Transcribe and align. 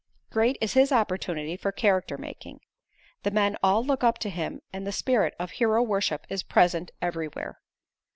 Great 0.31 0.57
is 0.61 0.73
his 0.73 0.91
opportunity 0.91 1.55
for 1.55 1.71
character 1.71 2.17
making. 2.17 2.59
The 3.21 3.29
men 3.29 3.55
all 3.61 3.83
look 3.85 4.03
up 4.03 4.17
to 4.25 4.31
him 4.31 4.63
and 4.73 4.87
the 4.87 4.91
spirit 4.91 5.35
of 5.37 5.51
hero 5.51 5.83
worship 5.83 6.25
is 6.27 6.41
present 6.41 6.89
everywhere. 7.03 7.61